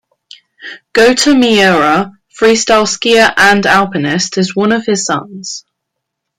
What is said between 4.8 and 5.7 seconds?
his sons.